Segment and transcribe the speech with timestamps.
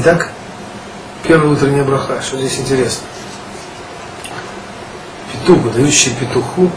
[0.00, 0.30] Итак,
[1.24, 3.02] первая утренняя браха, что здесь интересно.
[5.32, 6.70] Петух, дающий петуху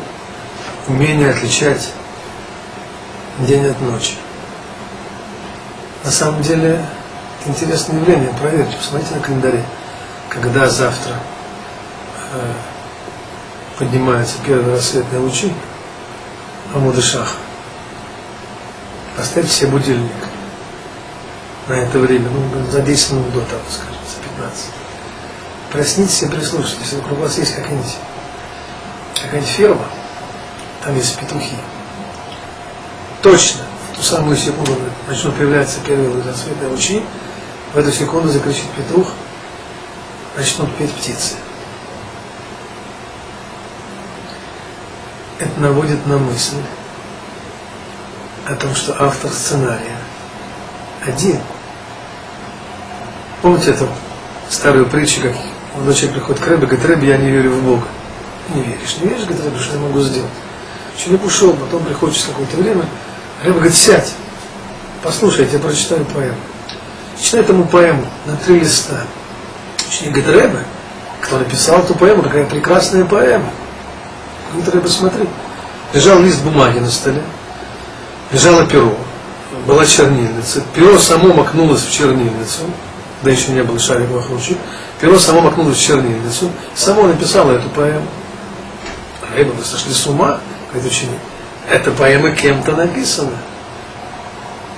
[0.88, 1.92] умение отличать
[3.38, 4.16] день от ночи.
[6.04, 6.84] На самом деле,
[7.40, 9.64] это интересное явление, проверьте, посмотрите на календаре,
[10.28, 11.14] когда завтра
[12.34, 12.54] э,
[13.78, 15.54] поднимаются первые рассветные лучи,
[16.74, 17.36] Амудышах,
[19.16, 20.31] поставьте себе будильник
[21.72, 24.66] на это время, ну, за 10 минут до того, скажем, за 15.
[25.72, 27.96] Проснитесь и прислушайтесь, если вокруг вас есть какая-нибудь
[29.22, 29.86] какая ферма,
[30.84, 31.56] там есть петухи.
[33.22, 37.06] Точно, в ту самую секунду начнут появляться первые рассветные лучи,
[37.74, 39.08] в эту секунду закричит петух,
[40.36, 41.36] начнут петь птицы.
[45.40, 46.58] Это наводит на мысль
[48.46, 49.98] о том, что автор сценария
[51.06, 51.40] один.
[53.42, 53.88] Помните эту
[54.50, 55.34] старую притчу, как
[55.74, 57.84] молодой человек приходит к Рэбе, говорит, Рэбе, я не верю в Бога.
[58.54, 60.30] Не веришь, не веришь, говорит Рэбе, что я могу сделать?
[60.96, 62.86] Человек ушел, потом приходит через какое-то время,
[63.42, 64.14] Рэбе говорит, сядь,
[65.02, 66.36] послушай, я тебе прочитаю поэму.
[67.20, 69.02] Читает ему поэму на три листа.
[69.88, 70.60] Ученик говорит, Рэбе,
[71.22, 73.50] кто написал эту поэму, какая прекрасная поэма.
[74.54, 75.28] Говорит, Рэбе, смотри.
[75.94, 77.22] Лежал лист бумаги на столе,
[78.32, 78.96] лежало перо,
[79.66, 80.62] была чернильница.
[80.74, 82.62] Перо само макнулось в чернильницу,
[83.22, 84.58] да еще не было шариковых ручек.
[85.00, 88.06] Перо само макнулось в чернильницу, само написало эту поэму.
[89.36, 90.40] Рыба, вы сошли с ума,
[90.72, 91.20] говорит ученик.
[91.70, 93.38] Эта поэма кем-то написана.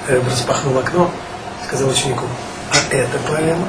[0.08, 1.10] Рэб распахнул окно,
[1.66, 2.26] сказал ученику,
[2.72, 3.68] а эта поэма?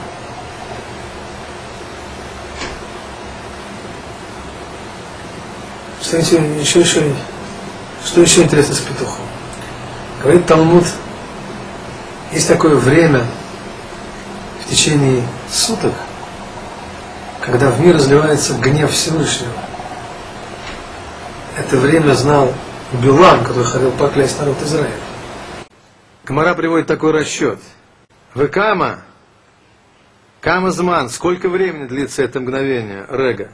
[6.02, 7.02] Что еще, еще, еще,
[8.05, 9.25] что еще интересно с петухом?
[10.22, 10.84] Говорит Талмуд,
[12.33, 13.24] есть такое время
[14.74, 15.92] течение суток,
[17.40, 19.52] когда в мир разливается гнев Всевышнего.
[21.57, 22.52] Это время знал
[23.01, 24.98] Билам, который хотел проклясть народ Израиля.
[26.24, 27.61] Гмара приводит такой расчет.
[28.34, 29.02] וכמה,
[30.40, 33.52] כמה זמן, сколько времени длится это мгновение, רגע?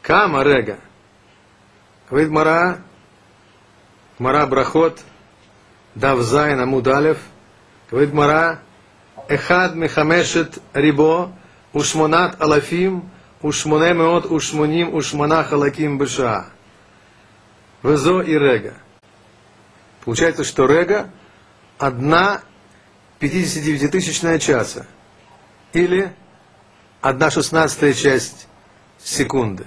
[0.00, 0.78] כמה רגע.
[2.08, 2.78] Говорит Мара,
[4.18, 4.98] Мара Брахот,
[5.94, 7.18] Давзайн Амудалев,
[7.90, 8.60] говорит Мара,
[9.30, 11.30] Эхад Мехамешет Рибо,
[11.72, 13.08] Ушмонат Алафим,
[13.42, 16.46] Ушмоне Меот Ушмоним Ушмона Халаким Быша.
[17.84, 18.74] Везо и Рега.
[20.04, 21.10] Получается, что Рега
[21.78, 22.42] одна
[23.20, 24.86] 59-тысячная часа.
[25.74, 26.12] Или
[27.00, 28.48] одна шестнадцатая часть
[28.98, 29.64] секунды.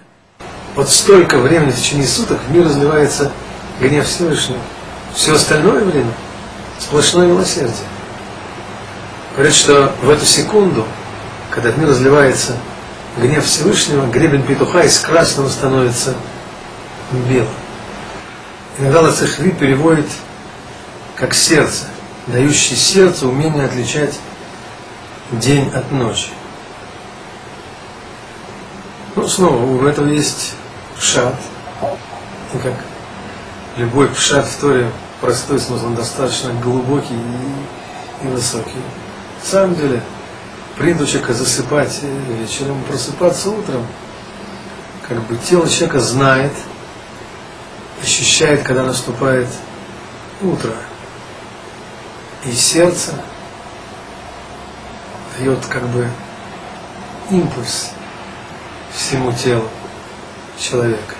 [0.75, 3.31] Вот столько времени в течение суток в мир разливается
[3.79, 4.59] гнев Всевышнего.
[5.15, 6.11] Все остальное время
[6.79, 7.92] сплошное милосердие.
[9.33, 10.85] Говорят, что в эту секунду,
[11.49, 12.55] когда в мир разливается
[13.17, 16.13] гнев Всевышнего, гребень петуха из красного становится
[17.27, 17.47] белым.
[18.77, 20.05] Иногда Лацехви переводит
[21.15, 21.85] как сердце,
[22.27, 24.19] дающее сердцу умение отличать
[25.31, 26.29] день от ночи.
[29.15, 30.53] Ну, снова, у этого есть
[30.95, 31.35] пшат.
[32.53, 32.73] И как
[33.77, 34.91] любой пшат в Торе
[35.21, 38.81] простой смысл, он достаточно глубокий и, и высокий.
[39.43, 40.01] Самом деле,
[40.77, 41.99] принято человека засыпать
[42.29, 43.85] вечером, просыпаться утром,
[45.07, 46.53] как бы тело человека знает,
[48.01, 49.47] ощущает, когда наступает
[50.41, 50.71] утро.
[52.45, 53.13] И сердце
[55.37, 56.07] дает как бы
[57.29, 57.91] импульс
[58.93, 59.69] всему телу
[60.57, 61.15] человека.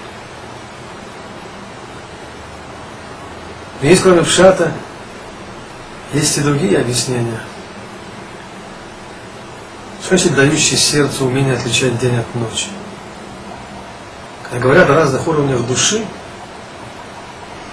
[3.82, 4.72] Но есть кроме пшата,
[6.14, 7.40] есть и другие объяснения.
[10.14, 12.68] Значит дающий сердцу умение отличать день от ночи?
[14.44, 16.06] Когда говорят о разных уровнях души,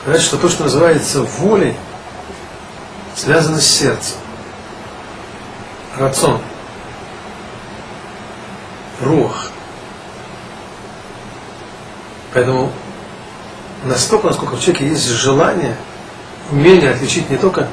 [0.07, 1.75] говорят, что то, что называется волей,
[3.15, 4.17] связано с сердцем.
[5.99, 6.41] Рацион.
[9.03, 9.49] Рух.
[12.33, 12.73] Поэтому
[13.85, 15.77] настолько, насколько в человеке есть желание,
[16.51, 17.69] умение отличить не только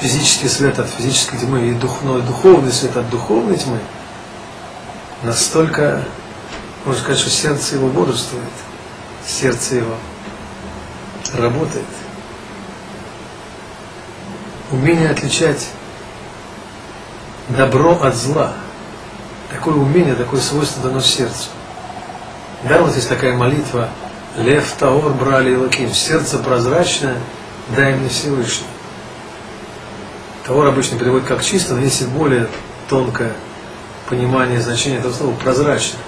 [0.00, 3.78] физический свет от физической тьмы и духовный свет от духовной тьмы,
[5.26, 6.02] настолько,
[6.84, 8.44] можно сказать, что сердце его бодрствует,
[9.26, 9.96] сердце его
[11.34, 11.84] работает.
[14.70, 15.68] Умение отличать
[17.48, 18.52] добро от зла.
[19.50, 21.48] Такое умение, такое свойство дано сердцу.
[22.64, 23.88] Да, вот есть такая молитва
[24.36, 25.92] Лев Таор брали и Лаким.
[25.92, 27.16] Сердце прозрачное,
[27.74, 28.66] дай мне Всевышний.
[30.46, 32.48] Таор обычно переводит как чисто, но если более
[32.88, 33.32] тонкое
[34.08, 35.98] понимание значения этого слова прозрачно.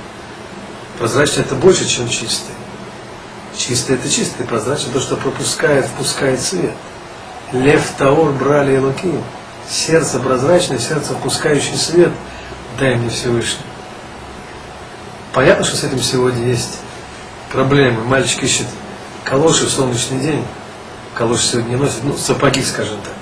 [0.99, 2.55] Прозрачно это больше, чем чистый.
[3.57, 6.73] Чистый это чистый, прозрачный то, что пропускает, впускает свет.
[7.53, 9.23] Лев Таор брали и Луким.
[9.69, 12.11] Сердце прозрачное, сердце впускающее свет,
[12.79, 13.65] дай мне Всевышний.
[15.33, 16.79] Понятно, что с этим сегодня есть
[17.53, 18.03] проблемы.
[18.05, 18.67] Мальчик ищет
[19.25, 20.45] калоши в солнечный день.
[21.15, 23.13] Калоши сегодня не носит, ну, сапоги, скажем так.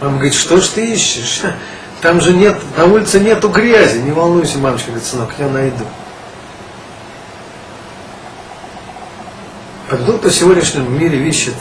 [0.00, 1.42] Мама говорит, что ж ты ищешь?
[2.00, 3.98] Там же нет, на улице нету грязи.
[3.98, 5.84] Не волнуйся, мамочка, говорит, сынок, я найду.
[9.90, 11.54] А тот, кто в сегодняшнем мире ищет,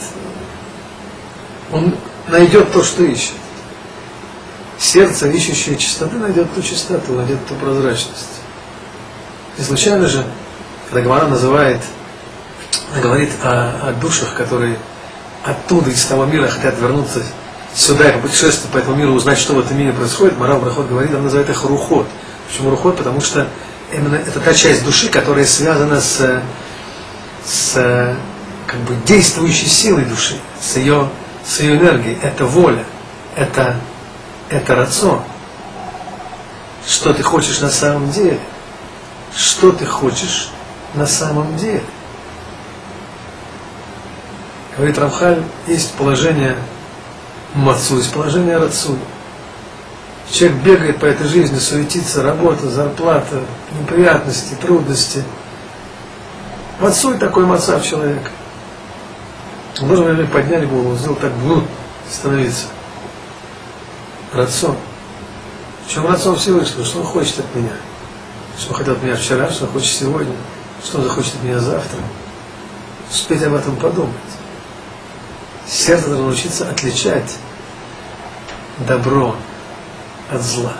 [1.71, 1.95] он
[2.27, 3.33] найдет то, что ищет.
[4.77, 8.39] Сердце, ищущее чистоты, найдет ту чистоту, найдет ту прозрачность.
[9.57, 10.23] Не случайно же,
[10.87, 11.81] когда Гмара называет,
[13.01, 14.77] говорит о, о душах, которые
[15.43, 17.23] оттуда, из того мира хотят вернуться
[17.73, 21.13] сюда и попутешествовать по этому миру, узнать, что в этом мире происходит, Марал Брахот говорит,
[21.13, 22.07] он называет их рухот.
[22.47, 22.97] Почему рухот?
[22.97, 23.47] Потому что
[23.91, 26.41] именно это та часть души, которая связана с,
[27.45, 28.15] с
[28.65, 31.09] как бы действующей силой души, с ее,
[31.45, 32.17] с ее энергией.
[32.21, 32.83] Это воля,
[33.35, 33.75] это,
[34.49, 35.21] это рацион.
[36.87, 38.39] Что ты хочешь на самом деле?
[39.35, 40.49] Что ты хочешь
[40.95, 41.83] на самом деле?
[44.75, 46.55] Говорит Рамхаль, есть положение
[47.55, 48.97] Мацу, есть положение Рацу.
[50.31, 53.41] Человек бегает по этой жизни, суетится, работа, зарплата,
[53.79, 55.23] неприятности, трудности.
[56.79, 58.29] Мацуй такой мацав человека.
[59.81, 61.63] Можно наверное, поднять голову, сделал так, ну,
[62.09, 62.67] становиться.
[64.33, 64.77] Рацион.
[65.85, 66.85] В чем рацион Всевышнего?
[66.85, 67.71] Что он хочет от меня?
[68.57, 70.35] Что он хотел от меня вчера, что он хочет сегодня?
[70.83, 71.99] Что он захочет от меня завтра?
[73.09, 74.13] Успеть об этом подумать.
[75.69, 77.37] Сердце должно научиться отличать
[78.87, 79.35] добро
[80.31, 80.73] от зла.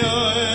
[0.00, 0.49] Señor.